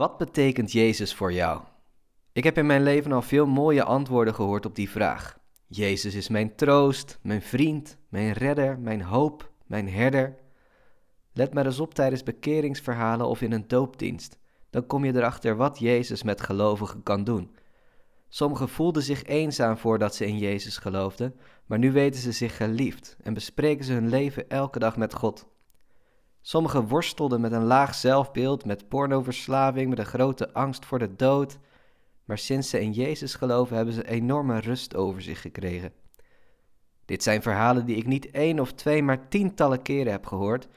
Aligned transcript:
Wat 0.00 0.16
betekent 0.16 0.72
Jezus 0.72 1.14
voor 1.14 1.32
jou? 1.32 1.62
Ik 2.32 2.44
heb 2.44 2.58
in 2.58 2.66
mijn 2.66 2.82
leven 2.82 3.12
al 3.12 3.22
veel 3.22 3.46
mooie 3.46 3.84
antwoorden 3.84 4.34
gehoord 4.34 4.66
op 4.66 4.74
die 4.74 4.90
vraag. 4.90 5.38
Jezus 5.66 6.14
is 6.14 6.28
mijn 6.28 6.54
troost, 6.54 7.18
mijn 7.22 7.42
vriend, 7.42 7.96
mijn 8.08 8.32
redder, 8.32 8.78
mijn 8.78 9.02
hoop, 9.02 9.50
mijn 9.66 9.88
herder. 9.88 10.36
Let 11.32 11.54
maar 11.54 11.66
eens 11.66 11.80
op 11.80 11.94
tijdens 11.94 12.22
bekeringsverhalen 12.22 13.26
of 13.26 13.42
in 13.42 13.52
een 13.52 13.68
doopdienst. 13.68 14.38
Dan 14.70 14.86
kom 14.86 15.04
je 15.04 15.14
erachter 15.14 15.56
wat 15.56 15.78
Jezus 15.78 16.22
met 16.22 16.40
gelovigen 16.40 17.02
kan 17.02 17.24
doen. 17.24 17.54
Sommigen 18.28 18.68
voelden 18.68 19.02
zich 19.02 19.22
eenzaam 19.24 19.76
voordat 19.76 20.14
ze 20.14 20.26
in 20.26 20.38
Jezus 20.38 20.76
geloofden, 20.76 21.34
maar 21.66 21.78
nu 21.78 21.92
weten 21.92 22.20
ze 22.20 22.32
zich 22.32 22.56
geliefd 22.56 23.16
en 23.22 23.34
bespreken 23.34 23.84
ze 23.84 23.92
hun 23.92 24.08
leven 24.08 24.48
elke 24.48 24.78
dag 24.78 24.96
met 24.96 25.14
God. 25.14 25.46
Sommigen 26.40 26.88
worstelden 26.88 27.40
met 27.40 27.52
een 27.52 27.64
laag 27.64 27.94
zelfbeeld, 27.94 28.64
met 28.64 28.88
pornoverslaving, 28.88 29.88
met 29.88 29.98
een 29.98 30.04
grote 30.04 30.52
angst 30.52 30.84
voor 30.84 30.98
de 30.98 31.16
dood. 31.16 31.58
Maar 32.24 32.38
sinds 32.38 32.68
ze 32.68 32.80
in 32.80 32.92
Jezus 32.92 33.34
geloven, 33.34 33.76
hebben 33.76 33.94
ze 33.94 34.08
enorme 34.08 34.60
rust 34.60 34.96
over 34.96 35.22
zich 35.22 35.40
gekregen. 35.40 35.92
Dit 37.04 37.22
zijn 37.22 37.42
verhalen 37.42 37.86
die 37.86 37.96
ik 37.96 38.06
niet 38.06 38.30
één 38.30 38.60
of 38.60 38.72
twee, 38.72 39.02
maar 39.02 39.28
tientallen 39.28 39.82
keren 39.82 40.12
heb 40.12 40.26
gehoord. 40.26 40.68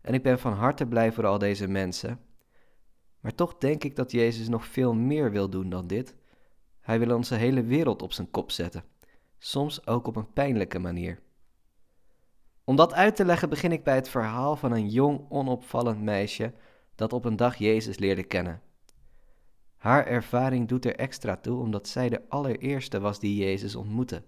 En 0.00 0.14
ik 0.14 0.22
ben 0.22 0.38
van 0.38 0.52
harte 0.52 0.86
blij 0.86 1.12
voor 1.12 1.26
al 1.26 1.38
deze 1.38 1.68
mensen. 1.68 2.20
Maar 3.20 3.34
toch 3.34 3.58
denk 3.58 3.84
ik 3.84 3.96
dat 3.96 4.10
Jezus 4.10 4.48
nog 4.48 4.66
veel 4.66 4.94
meer 4.94 5.30
wil 5.30 5.48
doen 5.48 5.68
dan 5.70 5.86
dit. 5.86 6.14
Hij 6.80 6.98
wil 6.98 7.16
onze 7.16 7.34
hele 7.34 7.62
wereld 7.62 8.02
op 8.02 8.12
zijn 8.12 8.30
kop 8.30 8.50
zetten, 8.50 8.84
soms 9.38 9.86
ook 9.86 10.06
op 10.06 10.16
een 10.16 10.32
pijnlijke 10.32 10.78
manier. 10.78 11.20
Om 12.72 12.78
dat 12.78 12.94
uit 12.94 13.16
te 13.16 13.24
leggen 13.24 13.48
begin 13.48 13.72
ik 13.72 13.84
bij 13.84 13.94
het 13.94 14.08
verhaal 14.08 14.56
van 14.56 14.72
een 14.72 14.88
jong, 14.88 15.26
onopvallend 15.28 16.02
meisje 16.02 16.52
dat 16.94 17.12
op 17.12 17.24
een 17.24 17.36
dag 17.36 17.56
Jezus 17.56 17.98
leerde 17.98 18.22
kennen. 18.22 18.62
Haar 19.76 20.06
ervaring 20.06 20.68
doet 20.68 20.84
er 20.84 20.96
extra 20.96 21.36
toe 21.36 21.60
omdat 21.60 21.88
zij 21.88 22.08
de 22.08 22.28
allereerste 22.28 23.00
was 23.00 23.18
die 23.18 23.44
Jezus 23.44 23.74
ontmoette. 23.74 24.22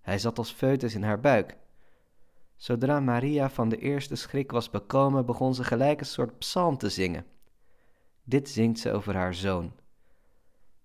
Hij 0.00 0.18
zat 0.18 0.38
als 0.38 0.52
foetus 0.52 0.94
in 0.94 1.02
haar 1.02 1.20
buik. 1.20 1.56
Zodra 2.56 3.00
Maria 3.00 3.50
van 3.50 3.68
de 3.68 3.78
eerste 3.78 4.16
schrik 4.16 4.50
was 4.50 4.70
bekomen, 4.70 5.26
begon 5.26 5.54
ze 5.54 5.64
gelijk 5.64 6.00
een 6.00 6.06
soort 6.06 6.38
psalm 6.38 6.78
te 6.78 6.88
zingen. 6.88 7.26
Dit 8.24 8.48
zingt 8.48 8.78
ze 8.78 8.92
over 8.92 9.14
haar 9.14 9.34
zoon. 9.34 9.72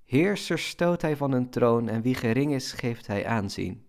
Heerser 0.03 0.59
stoot 0.59 1.01
hij 1.01 1.15
van 1.15 1.31
een 1.31 1.49
troon 1.49 1.87
en 1.87 2.01
wie 2.01 2.15
gering 2.15 2.53
is, 2.53 2.71
geeft 2.71 3.07
hij 3.07 3.25
aanzien. 3.25 3.87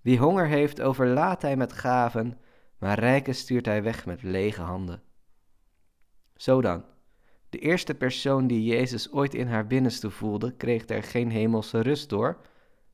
Wie 0.00 0.18
honger 0.18 0.46
heeft, 0.46 0.80
overlaat 0.80 1.42
hij 1.42 1.56
met 1.56 1.72
gaven, 1.72 2.38
maar 2.80 2.98
rijken 2.98 3.34
stuurt 3.34 3.66
hij 3.66 3.82
weg 3.82 4.06
met 4.06 4.22
lege 4.22 4.62
handen. 4.62 5.02
Zo 6.36 6.60
dan, 6.60 6.84
de 7.48 7.58
eerste 7.58 7.94
persoon 7.94 8.46
die 8.46 8.64
Jezus 8.64 9.12
ooit 9.12 9.34
in 9.34 9.46
haar 9.46 9.66
binnenste 9.66 10.10
voelde, 10.10 10.56
kreeg 10.56 10.88
er 10.88 11.02
geen 11.02 11.30
hemelse 11.30 11.80
rust 11.80 12.08
door, 12.08 12.40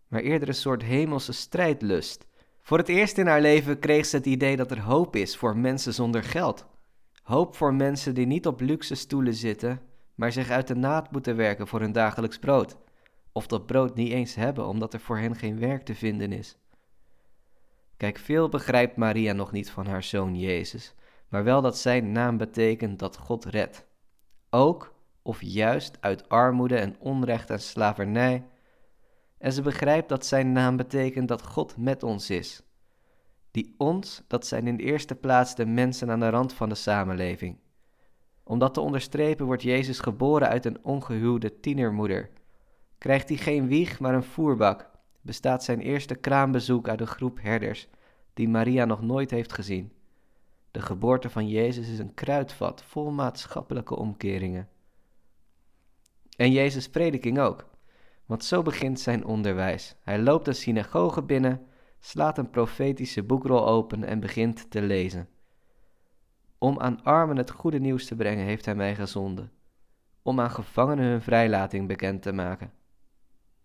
maar 0.09 0.21
eerder 0.21 0.49
een 0.49 0.55
soort 0.55 0.83
hemelse 0.83 1.33
strijdlust. 1.33 2.27
Voor 2.63 2.79
het 2.79 2.89
eerst 2.89 3.19
in 3.19 3.27
haar 3.27 3.41
leven 3.41 3.79
kreeg 3.79 4.07
ze 4.07 4.17
het 4.17 4.27
idee 4.27 4.57
dat 4.57 4.71
er 4.71 4.81
hoop 4.81 5.17
is 5.17 5.37
voor 5.37 5.57
mensen 5.57 5.95
zonder 5.95 6.23
geld. 6.23 6.67
Hoop 7.23 7.57
voor 7.57 7.75
mensen 7.75 8.15
die 8.15 8.27
niet 8.27 8.47
op 8.47 8.61
luxe 8.61 8.95
stoelen 8.95 9.35
zitten, 9.35 9.81
maar 10.15 10.33
zich 10.33 10.51
uit 10.51 10.67
de 10.67 10.75
naad 10.75 11.13
moeten 11.13 11.37
werken 11.37 11.67
voor 11.67 11.81
hun 11.81 11.93
dagelijks 11.93 12.39
brood. 12.39 12.77
Of 13.33 13.47
dat 13.47 13.67
brood 13.67 13.95
niet 13.95 14.13
eens 14.13 14.35
hebben 14.35 14.67
omdat 14.67 14.95
er 14.95 15.01
voor 15.01 15.19
hen 15.19 15.37
geen 15.37 15.59
werk 15.59 15.83
te 15.83 15.95
vinden 15.95 16.33
is. 16.33 16.57
Kijk, 17.97 18.19
veel 18.19 18.49
begrijpt 18.49 18.97
Maria 18.97 19.33
nog 19.33 19.53
niet 19.53 19.71
van 19.71 19.87
haar 19.87 20.03
zoon 20.03 20.39
Jezus, 20.39 20.95
maar 21.29 21.45
wel 21.45 21.63
dat 21.63 21.79
zijn 21.79 22.13
naam 22.13 22.37
betekent 22.37 22.99
dat 22.99 23.17
God 23.17 23.45
redt. 23.45 23.87
Ook 24.51 24.95
of 25.23 25.43
juist 25.43 25.99
uit 26.01 26.29
armoede 26.29 26.77
en 26.77 26.97
onrecht 26.99 27.51
en 27.51 27.61
slavernij. 27.61 28.49
En 29.39 29.53
ze 29.53 29.63
begrijpt 29.63 30.09
dat 30.09 30.27
zijn 30.27 30.53
naam 30.53 30.77
betekent 30.77 31.29
dat 31.29 31.43
God 31.43 31.77
met 31.77 32.03
ons 32.03 32.31
is. 32.31 32.63
Die 33.51 33.75
ons, 33.79 34.23
dat 34.27 34.47
zijn 34.47 34.67
in 34.67 34.77
de 34.77 34.83
eerste 34.83 35.15
plaats 35.15 35.55
de 35.55 35.67
mensen 35.67 36.11
aan 36.11 36.21
de 36.21 36.29
rand 36.29 36.53
van 36.53 36.69
de 36.69 36.75
samenleving. 36.75 37.59
Om 38.45 38.59
dat 38.59 38.75
te 38.75 38.81
onderstrepen 38.81 39.47
wordt 39.47 39.63
Jezus 39.63 39.99
geboren 39.99 40.49
uit 40.49 40.65
een 40.65 40.85
ongehuwde 40.85 41.61
tienermoeder. 41.61 42.31
Krijgt 42.99 43.29
hij 43.29 43.39
geen 43.39 43.69
wieg, 43.69 44.01
maar 44.01 44.15
een 44.15 44.23
voerbak, 44.23 44.91
bestaat 45.27 45.65
zijn 45.65 45.81
eerste 45.81 46.15
kraambezoek 46.15 46.89
uit 46.89 47.01
een 47.01 47.07
groep 47.07 47.39
herders 47.43 47.89
die 48.35 48.49
Maria 48.49 48.85
nog 48.85 49.03
nooit 49.03 49.31
heeft 49.31 49.53
gezien. 49.53 49.93
De 50.71 50.81
geboorte 50.81 51.31
van 51.31 51.49
Jezus 51.49 51.89
is 51.89 51.99
een 51.99 52.15
kruidvat 52.15 52.83
vol 52.83 53.11
maatschappelijke 53.11 53.97
omkeringen. 53.97 54.69
En 56.37 56.53
Jezus' 56.53 56.89
prediking 56.89 57.39
ook, 57.39 57.67
want 58.27 58.45
zo 58.45 58.63
begint 58.63 59.01
zijn 59.01 59.25
onderwijs. 59.25 59.97
Hij 60.03 60.19
loopt 60.19 60.47
een 60.47 60.55
synagoge 60.55 61.23
binnen, 61.23 61.67
slaat 61.99 62.39
een 62.39 62.51
profetische 62.51 63.23
boekrol 63.23 63.67
open 63.67 64.05
en 64.05 64.21
begint 64.21 64.71
te 64.71 64.83
lezen. 64.83 65.29
Om 66.59 66.81
aan 66.81 67.03
armen 67.03 67.37
het 67.37 67.51
goede 67.51 67.79
nieuws 67.79 68.07
te 68.07 68.17
brengen 68.17 68.45
heeft 68.45 68.65
hij 68.65 68.75
mij 68.75 68.95
gezonden, 68.95 69.53
om 70.23 70.41
aan 70.41 70.51
gevangenen 70.51 71.05
hun 71.05 71.23
vrijlating 71.23 71.89
bekend 71.89 72.23
te 72.23 72.33
maken. 72.33 72.73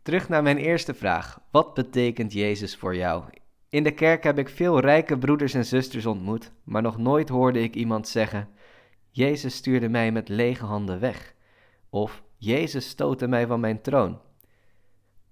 Terug 0.01 0.29
naar 0.29 0.43
mijn 0.43 0.57
eerste 0.57 0.93
vraag. 0.93 1.39
Wat 1.51 1.73
betekent 1.73 2.33
Jezus 2.33 2.75
voor 2.75 2.95
jou? 2.95 3.23
In 3.69 3.83
de 3.83 3.91
kerk 3.91 4.23
heb 4.23 4.37
ik 4.37 4.49
veel 4.49 4.79
rijke 4.79 5.17
broeders 5.17 5.53
en 5.53 5.65
zusters 5.65 6.05
ontmoet, 6.05 6.51
maar 6.63 6.81
nog 6.81 6.97
nooit 6.97 7.29
hoorde 7.29 7.61
ik 7.61 7.75
iemand 7.75 8.07
zeggen: 8.07 8.49
Jezus 9.09 9.55
stuurde 9.55 9.89
mij 9.89 10.11
met 10.11 10.29
lege 10.29 10.65
handen 10.65 10.99
weg. 10.99 11.35
Of 11.89 12.23
Jezus 12.37 12.89
stootte 12.89 13.27
mij 13.27 13.47
van 13.47 13.59
mijn 13.59 13.81
troon. 13.81 14.19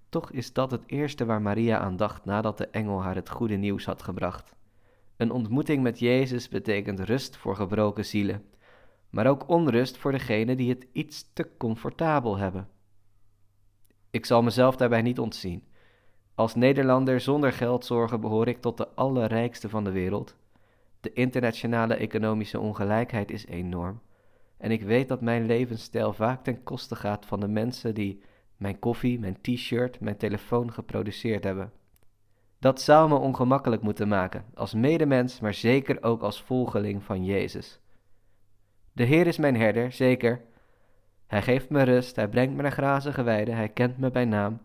Toch 0.09 0.31
is 0.31 0.53
dat 0.53 0.71
het 0.71 0.83
eerste 0.85 1.25
waar 1.25 1.41
Maria 1.41 1.77
aan 1.79 1.97
dacht 1.97 2.25
nadat 2.25 2.57
de 2.57 2.67
engel 2.67 3.03
haar 3.03 3.15
het 3.15 3.29
goede 3.29 3.55
nieuws 3.55 3.85
had 3.85 4.01
gebracht. 4.01 4.55
Een 5.17 5.31
ontmoeting 5.31 5.83
met 5.83 5.99
Jezus 5.99 6.49
betekent 6.49 6.99
rust 6.99 7.37
voor 7.37 7.55
gebroken 7.55 8.05
zielen, 8.05 8.45
maar 9.09 9.27
ook 9.27 9.49
onrust 9.49 9.97
voor 9.97 10.11
degenen 10.11 10.57
die 10.57 10.69
het 10.69 10.87
iets 10.91 11.29
te 11.33 11.49
comfortabel 11.57 12.37
hebben. 12.37 12.67
Ik 14.11 14.25
zal 14.25 14.41
mezelf 14.41 14.75
daarbij 14.75 15.01
niet 15.01 15.19
ontzien. 15.19 15.63
Als 16.35 16.55
Nederlander 16.55 17.19
zonder 17.19 17.53
geldzorgen 17.53 18.21
behoor 18.21 18.47
ik 18.47 18.61
tot 18.61 18.77
de 18.77 18.87
allerrijkste 18.95 19.69
van 19.69 19.83
de 19.83 19.91
wereld. 19.91 20.35
De 20.99 21.13
internationale 21.13 21.95
economische 21.95 22.59
ongelijkheid 22.59 23.31
is 23.31 23.45
enorm. 23.45 24.01
En 24.57 24.71
ik 24.71 24.81
weet 24.81 25.07
dat 25.07 25.21
mijn 25.21 25.45
levensstijl 25.45 26.13
vaak 26.13 26.43
ten 26.43 26.63
koste 26.63 26.95
gaat 26.95 27.25
van 27.25 27.39
de 27.39 27.47
mensen 27.47 27.93
die 27.93 28.21
mijn 28.57 28.79
koffie, 28.79 29.19
mijn 29.19 29.37
t-shirt, 29.41 29.99
mijn 29.99 30.17
telefoon 30.17 30.71
geproduceerd 30.73 31.43
hebben. 31.43 31.71
Dat 32.59 32.81
zou 32.81 33.09
me 33.09 33.15
ongemakkelijk 33.15 33.81
moeten 33.81 34.07
maken, 34.07 34.45
als 34.53 34.73
medemens, 34.73 35.39
maar 35.39 35.53
zeker 35.53 36.03
ook 36.03 36.21
als 36.21 36.41
volgeling 36.41 37.03
van 37.03 37.25
Jezus. 37.25 37.79
De 38.91 39.03
Heer 39.03 39.27
is 39.27 39.37
mijn 39.37 39.55
herder, 39.55 39.91
zeker. 39.91 40.41
Hij 41.29 41.41
geeft 41.41 41.69
me 41.69 41.83
rust, 41.83 42.15
hij 42.15 42.27
brengt 42.27 42.55
me 42.55 42.61
naar 42.61 42.71
grazige 42.71 43.23
weiden, 43.23 43.55
hij 43.55 43.69
kent 43.69 43.97
me 43.97 44.11
bij 44.11 44.25
naam. 44.25 44.61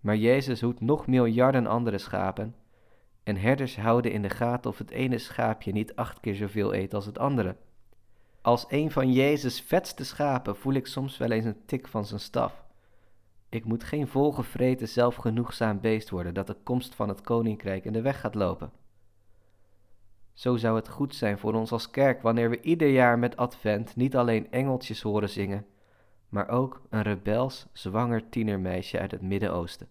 Maar 0.00 0.16
Jezus 0.16 0.60
hoedt 0.60 0.80
nog 0.80 1.06
miljarden 1.06 1.66
andere 1.66 1.98
schapen. 1.98 2.54
En 3.22 3.36
herders 3.36 3.76
houden 3.76 4.12
in 4.12 4.22
de 4.22 4.30
gaten 4.30 4.70
of 4.70 4.78
het 4.78 4.90
ene 4.90 5.18
schaapje 5.18 5.72
niet 5.72 5.96
acht 5.96 6.20
keer 6.20 6.34
zoveel 6.34 6.74
eet 6.74 6.94
als 6.94 7.06
het 7.06 7.18
andere. 7.18 7.56
Als 8.40 8.64
een 8.68 8.90
van 8.90 9.12
Jezus' 9.12 9.60
vetste 9.60 10.04
schapen 10.04 10.56
voel 10.56 10.72
ik 10.72 10.86
soms 10.86 11.18
wel 11.18 11.30
eens 11.30 11.44
een 11.44 11.64
tik 11.66 11.88
van 11.88 12.06
zijn 12.06 12.20
staf. 12.20 12.64
Ik 13.48 13.64
moet 13.64 13.84
geen 13.84 14.08
volgevreten 14.08 14.88
zelfgenoegzaam 14.88 15.80
beest 15.80 16.10
worden 16.10 16.34
dat 16.34 16.46
de 16.46 16.56
komst 16.62 16.94
van 16.94 17.08
het 17.08 17.20
koninkrijk 17.20 17.84
in 17.84 17.92
de 17.92 18.02
weg 18.02 18.20
gaat 18.20 18.34
lopen. 18.34 18.72
Zo 20.32 20.56
zou 20.56 20.76
het 20.76 20.88
goed 20.88 21.14
zijn 21.14 21.38
voor 21.38 21.54
ons 21.54 21.72
als 21.72 21.90
kerk 21.90 22.22
wanneer 22.22 22.50
we 22.50 22.60
ieder 22.60 22.88
jaar 22.88 23.18
met 23.18 23.36
Advent 23.36 23.96
niet 23.96 24.16
alleen 24.16 24.50
engeltjes 24.50 25.02
horen 25.02 25.28
zingen, 25.28 25.66
maar 26.32 26.48
ook 26.48 26.82
een 26.90 27.02
rebels, 27.02 27.66
zwanger 27.72 28.28
tienermeisje 28.28 28.98
uit 28.98 29.10
het 29.10 29.22
Midden-Oosten. 29.22 29.88